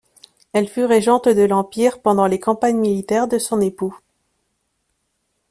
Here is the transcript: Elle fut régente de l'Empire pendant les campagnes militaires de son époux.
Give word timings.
Elle 0.53 0.67
fut 0.67 0.85
régente 0.85 1.27
de 1.29 1.43
l'Empire 1.43 2.01
pendant 2.01 2.25
les 2.25 2.39
campagnes 2.39 2.79
militaires 2.79 3.27
de 3.27 3.37
son 3.37 3.61
époux. 3.61 3.95